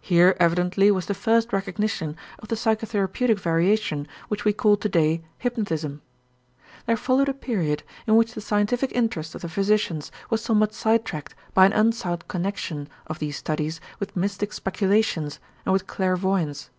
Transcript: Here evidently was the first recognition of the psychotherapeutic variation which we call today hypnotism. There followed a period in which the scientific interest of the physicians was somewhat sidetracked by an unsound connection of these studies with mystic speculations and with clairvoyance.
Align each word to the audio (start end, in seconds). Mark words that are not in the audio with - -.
Here 0.00 0.36
evidently 0.40 0.90
was 0.90 1.06
the 1.06 1.14
first 1.14 1.52
recognition 1.52 2.16
of 2.40 2.48
the 2.48 2.56
psychotherapeutic 2.56 3.38
variation 3.38 4.08
which 4.26 4.44
we 4.44 4.52
call 4.52 4.76
today 4.76 5.22
hypnotism. 5.38 6.02
There 6.86 6.96
followed 6.96 7.28
a 7.28 7.32
period 7.32 7.84
in 8.04 8.16
which 8.16 8.34
the 8.34 8.40
scientific 8.40 8.90
interest 8.90 9.36
of 9.36 9.42
the 9.42 9.48
physicians 9.48 10.10
was 10.30 10.42
somewhat 10.42 10.74
sidetracked 10.74 11.36
by 11.54 11.64
an 11.66 11.74
unsound 11.74 12.26
connection 12.26 12.88
of 13.06 13.20
these 13.20 13.36
studies 13.36 13.80
with 14.00 14.16
mystic 14.16 14.52
speculations 14.52 15.38
and 15.64 15.72
with 15.72 15.86
clairvoyance. 15.86 16.70